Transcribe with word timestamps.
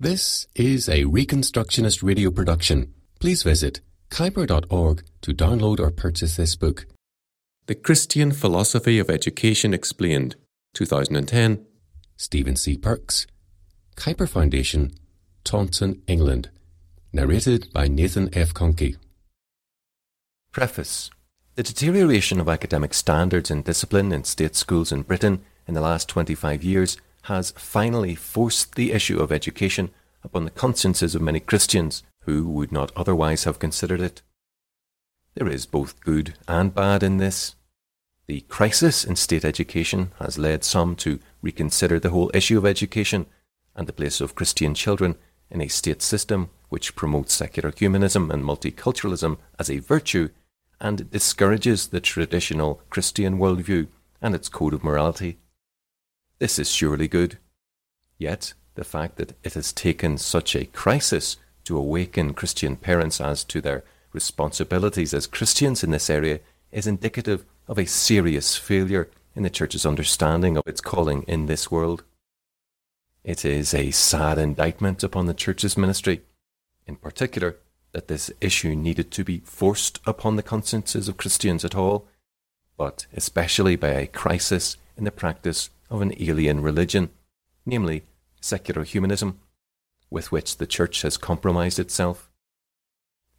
This 0.00 0.46
is 0.54 0.88
a 0.88 1.06
Reconstructionist 1.06 2.04
radio 2.04 2.30
production. 2.30 2.94
Please 3.18 3.42
visit 3.42 3.80
kuyper.org 4.10 5.02
to 5.22 5.34
download 5.34 5.80
or 5.80 5.90
purchase 5.90 6.36
this 6.36 6.54
book. 6.54 6.86
The 7.66 7.74
Christian 7.74 8.30
Philosophy 8.30 9.00
of 9.00 9.10
Education 9.10 9.74
Explained, 9.74 10.36
2010. 10.74 11.66
Stephen 12.16 12.54
C. 12.54 12.76
Perks. 12.76 13.26
Kuyper 13.96 14.28
Foundation, 14.28 14.92
Taunton, 15.42 16.00
England. 16.06 16.50
Narrated 17.12 17.66
by 17.72 17.88
Nathan 17.88 18.30
F. 18.32 18.54
Conkey. 18.54 18.98
Preface 20.52 21.10
The 21.56 21.64
deterioration 21.64 22.38
of 22.38 22.48
academic 22.48 22.94
standards 22.94 23.50
and 23.50 23.64
discipline 23.64 24.12
in 24.12 24.22
state 24.22 24.54
schools 24.54 24.92
in 24.92 25.02
Britain 25.02 25.40
in 25.66 25.74
the 25.74 25.80
last 25.80 26.08
25 26.08 26.62
years 26.62 26.98
has 27.28 27.52
finally 27.52 28.14
forced 28.14 28.74
the 28.74 28.92
issue 28.92 29.20
of 29.20 29.30
education 29.30 29.90
upon 30.24 30.44
the 30.44 30.50
consciences 30.50 31.14
of 31.14 31.22
many 31.22 31.40
Christians 31.40 32.02
who 32.22 32.48
would 32.48 32.72
not 32.72 32.90
otherwise 32.96 33.44
have 33.44 33.58
considered 33.58 34.00
it. 34.00 34.22
There 35.34 35.48
is 35.48 35.66
both 35.66 36.00
good 36.00 36.34
and 36.48 36.74
bad 36.74 37.02
in 37.02 37.18
this. 37.18 37.54
The 38.26 38.40
crisis 38.42 39.04
in 39.04 39.16
state 39.16 39.44
education 39.44 40.12
has 40.18 40.38
led 40.38 40.64
some 40.64 40.96
to 40.96 41.20
reconsider 41.40 42.00
the 42.00 42.10
whole 42.10 42.30
issue 42.34 42.58
of 42.58 42.66
education 42.66 43.26
and 43.76 43.86
the 43.86 43.92
place 43.92 44.20
of 44.20 44.34
Christian 44.34 44.74
children 44.74 45.16
in 45.50 45.60
a 45.60 45.68
state 45.68 46.02
system 46.02 46.50
which 46.68 46.96
promotes 46.96 47.32
secular 47.32 47.72
humanism 47.76 48.30
and 48.30 48.42
multiculturalism 48.42 49.38
as 49.58 49.70
a 49.70 49.78
virtue 49.78 50.28
and 50.80 51.10
discourages 51.10 51.88
the 51.88 52.00
traditional 52.00 52.82
Christian 52.90 53.38
worldview 53.38 53.88
and 54.20 54.34
its 54.34 54.48
code 54.48 54.74
of 54.74 54.84
morality. 54.84 55.38
This 56.38 56.58
is 56.58 56.70
surely 56.70 57.08
good. 57.08 57.38
Yet, 58.16 58.54
the 58.74 58.84
fact 58.84 59.16
that 59.16 59.36
it 59.42 59.54
has 59.54 59.72
taken 59.72 60.18
such 60.18 60.54
a 60.54 60.66
crisis 60.66 61.36
to 61.64 61.76
awaken 61.76 62.32
Christian 62.32 62.76
parents 62.76 63.20
as 63.20 63.42
to 63.44 63.60
their 63.60 63.84
responsibilities 64.12 65.12
as 65.12 65.26
Christians 65.26 65.82
in 65.82 65.90
this 65.90 66.08
area 66.08 66.40
is 66.70 66.86
indicative 66.86 67.44
of 67.66 67.78
a 67.78 67.86
serious 67.86 68.56
failure 68.56 69.10
in 69.34 69.42
the 69.42 69.50
Church's 69.50 69.84
understanding 69.84 70.56
of 70.56 70.66
its 70.66 70.80
calling 70.80 71.22
in 71.24 71.46
this 71.46 71.70
world. 71.70 72.04
It 73.24 73.44
is 73.44 73.74
a 73.74 73.90
sad 73.90 74.38
indictment 74.38 75.02
upon 75.02 75.26
the 75.26 75.34
Church's 75.34 75.76
ministry, 75.76 76.22
in 76.86 76.96
particular, 76.96 77.56
that 77.92 78.08
this 78.08 78.30
issue 78.40 78.74
needed 78.74 79.10
to 79.10 79.24
be 79.24 79.40
forced 79.40 80.00
upon 80.06 80.36
the 80.36 80.42
consciences 80.42 81.08
of 81.08 81.16
Christians 81.16 81.64
at 81.64 81.74
all, 81.74 82.06
but 82.76 83.06
especially 83.12 83.76
by 83.76 83.88
a 83.88 84.06
crisis 84.06 84.76
in 84.96 85.04
the 85.04 85.10
practice 85.10 85.70
of 85.90 86.00
an 86.00 86.14
alien 86.18 86.60
religion, 86.60 87.10
namely 87.64 88.04
secular 88.40 88.84
humanism, 88.84 89.38
with 90.10 90.32
which 90.32 90.56
the 90.56 90.66
Church 90.66 91.02
has 91.02 91.16
compromised 91.16 91.78
itself. 91.78 92.30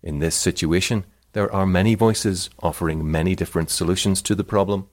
In 0.02 0.20
this 0.20 0.36
situation, 0.36 1.06
there 1.34 1.52
are 1.54 1.66
many 1.66 1.96
voices 1.96 2.50
offering 2.60 3.10
many 3.10 3.36
different 3.36 3.70
solutions 3.70 4.22
to 4.24 4.36
the 4.36 4.44
problem. 4.44 4.90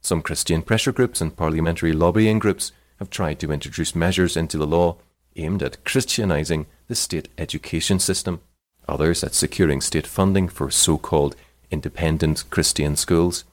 Some 0.00 0.22
Christian 0.22 0.62
pressure 0.62 0.92
groups 0.92 1.20
and 1.20 1.36
parliamentary 1.36 1.92
lobbying 1.92 2.38
groups 2.38 2.72
have 2.98 3.10
tried 3.10 3.38
to 3.40 3.52
introduce 3.52 3.94
measures 3.94 4.36
into 4.36 4.56
the 4.56 4.66
law 4.66 4.96
aimed 5.36 5.62
at 5.62 5.84
Christianizing 5.84 6.66
the 6.86 6.94
state 6.94 7.28
education 7.38 7.98
system, 7.98 8.40
others 8.88 9.22
at 9.22 9.34
securing 9.34 9.80
state 9.80 10.06
funding 10.06 10.48
for 10.48 10.70
so 10.70 10.98
called 10.98 11.36
independent 11.70 12.44
Christian 12.50 12.96
schools. 12.96 13.44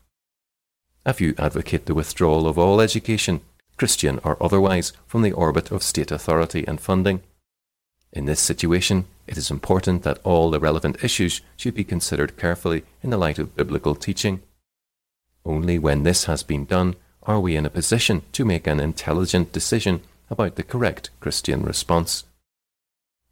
A 1.08 1.16
you 1.19 1.33
advocate 1.38 1.86
the 1.86 1.95
withdrawal 1.95 2.45
of 2.50 2.59
all 2.59 2.81
education, 2.81 3.39
Christian 3.77 4.19
or 4.25 4.36
otherwise, 4.44 4.91
from 5.05 5.22
the 5.22 5.31
orbit 5.31 5.72
of 5.72 5.81
state 5.81 6.11
authority 6.11 6.66
and 6.67 6.81
funding. 6.81 7.23
In 8.11 8.25
this 8.25 8.41
situation, 8.41 9.05
it 9.25 9.38
is 9.38 9.49
important 9.49 10.03
that 10.03 10.19
all 10.25 10.52
the 10.52 10.59
relevant 10.59 11.02
issues 11.02 11.39
should 11.55 11.75
be 11.75 11.86
considered 11.86 12.36
carefully 12.36 12.83
in 13.02 13.09
the 13.09 13.17
light 13.17 13.39
of 13.39 13.55
biblical 13.55 13.95
teaching. 13.95 14.41
Only 15.45 15.80
when 15.80 16.04
this 16.04 16.26
has 16.26 16.43
been 16.43 16.65
done 16.65 16.98
are 17.23 17.39
we 17.39 17.55
in 17.55 17.65
a 17.65 17.70
position 17.70 18.23
to 18.33 18.43
make 18.43 18.67
an 18.67 18.81
intelligent 18.81 19.54
decision 19.54 20.02
about 20.30 20.58
the 20.58 20.64
correct 20.64 21.10
Christian 21.21 21.64
response. 21.64 22.26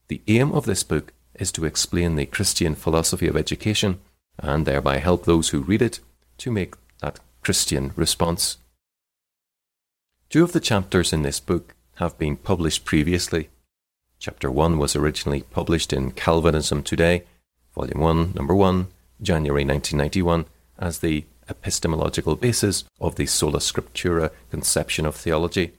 The 0.08 0.22
aim 0.30 0.54
of 0.54 0.64
this 0.64 0.84
book 0.84 1.12
is 1.34 1.52
to 1.52 1.66
explain 1.66 2.16
the 2.16 2.26
Christian 2.26 2.74
philosophy 2.74 3.28
of 3.28 3.36
education 3.36 4.00
and 4.40 4.66
thereby 4.66 5.00
help 5.00 5.26
those 5.26 5.50
who 5.50 5.60
read 5.60 5.82
it 5.82 6.00
to 6.38 6.52
make 6.52 6.76
that 7.02 7.20
Christian 7.46 7.94
response. 7.96 8.58
Two 10.32 10.44
of 10.44 10.52
the 10.52 10.60
chapters 10.60 11.14
in 11.14 11.22
this 11.22 11.40
book 11.40 11.76
have 11.98 12.18
been 12.18 12.38
published 12.38 12.86
previously. 12.86 13.50
Chapter 14.18 14.50
1 14.50 14.80
was 14.80 14.96
originally 14.96 15.44
published 15.44 15.94
in 15.94 16.10
Calvinism 16.10 16.82
Today, 16.82 17.24
Volume 17.76 18.00
1, 18.00 18.34
Number 18.34 18.56
1, 18.56 18.88
January 19.22 19.64
1991, 19.64 20.46
as 20.80 21.00
the 21.00 21.26
epistemological 21.48 22.36
basis 22.36 22.84
of 23.00 23.14
the 23.14 23.28
sola 23.28 23.60
scriptura 23.60 24.32
conception 24.50 25.06
of 25.06 25.16
theology, 25.16 25.74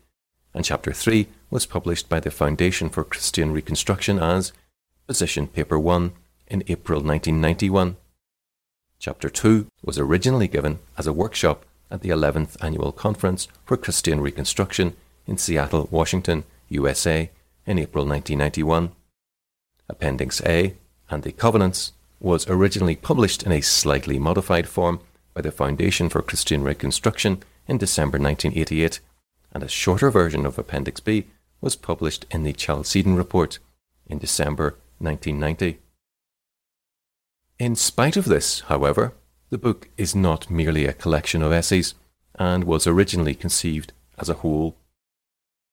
and 0.55 0.65
Chapter 0.65 0.93
3 0.93 1.27
was 1.51 1.67
published 1.67 2.09
by 2.09 2.21
the 2.21 2.31
Foundation 2.31 2.89
for 2.89 3.03
Christian 3.03 3.51
Reconstruction 3.51 4.21
as 4.21 4.53
Position 5.09 5.49
Paper 5.49 5.81
1 5.81 6.13
in 6.47 6.63
April 6.69 7.01
1991. 7.01 7.97
Chapter 8.99 9.29
2 9.29 9.67
was 9.85 9.99
originally 9.99 10.49
given 10.49 10.79
as 10.97 11.07
a 11.07 11.13
workshop 11.13 11.65
at 11.91 12.01
the 12.01 12.09
11th 12.09 12.57
Annual 12.63 12.93
Conference 12.93 13.49
for 13.65 13.77
Christian 13.77 14.21
Reconstruction 14.21 14.95
in 15.27 15.39
Seattle, 15.39 15.89
Washington, 15.91 16.45
USA, 16.69 17.31
in 17.67 17.79
April 17.79 18.05
1991. 18.07 18.93
Appendix 19.89 20.41
A 20.45 20.75
and 21.11 21.23
the 21.23 21.33
Covenants 21.33 21.93
was 22.21 22.49
originally 22.49 22.97
published 22.97 23.43
in 23.43 23.53
a 23.53 23.61
slightly 23.61 24.19
modified 24.19 24.69
form 24.69 25.01
by 25.35 25.43
the 25.43 25.53
Foundation 25.53 26.09
for 26.09 26.23
Christian 26.23 26.63
Reconstruction 26.63 27.43
in 27.69 27.79
December 27.79 28.19
1988, 28.19 29.01
and 29.53 29.63
a 29.63 29.69
shorter 29.69 30.11
version 30.11 30.47
of 30.47 30.59
Appendix 30.59 31.01
B 31.01 31.27
was 31.61 31.77
published 31.77 32.25
in 32.31 32.43
the 32.43 32.53
Chalcedon 32.53 33.17
Report 33.17 33.59
in 34.07 34.19
December 34.19 34.77
1990. 34.99 35.79
In 37.59 37.75
spite 37.75 38.19
of 38.19 38.27
this, 38.27 38.61
however, 38.61 39.15
the 39.49 39.57
book 39.57 39.89
is 39.97 40.15
not 40.15 40.51
merely 40.51 40.85
a 40.85 40.93
collection 40.93 41.41
of 41.41 41.53
essays 41.53 41.95
and 42.35 42.65
was 42.65 42.87
originally 42.87 43.35
conceived 43.35 43.95
as 44.19 44.29
a 44.29 44.35
whole. 44.35 44.77